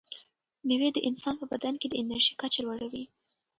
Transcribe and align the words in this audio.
مېوې 0.67 0.89
د 0.93 0.97
انسان 1.09 1.35
په 1.41 1.45
بدن 1.51 1.73
کې 1.81 1.87
د 1.89 1.93
انرژۍ 2.01 2.33
کچه 2.41 2.59
لوړوي. 2.65 3.03